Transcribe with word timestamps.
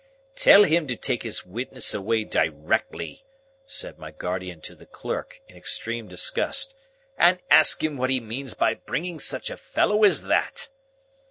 "Tell 0.33 0.63
him 0.63 0.87
to 0.87 0.95
take 0.95 1.21
his 1.21 1.45
witness 1.45 1.93
away 1.93 2.23
directly," 2.23 3.23
said 3.67 3.99
my 3.99 4.09
guardian 4.09 4.59
to 4.61 4.73
the 4.73 4.87
clerk, 4.87 5.39
in 5.47 5.55
extreme 5.55 6.07
disgust, 6.07 6.75
"and 7.19 7.37
ask 7.51 7.83
him 7.83 7.97
what 7.97 8.09
he 8.09 8.19
means 8.19 8.55
by 8.55 8.73
bringing 8.73 9.19
such 9.19 9.51
a 9.51 9.57
fellow 9.57 10.03
as 10.03 10.21
that." 10.23 10.69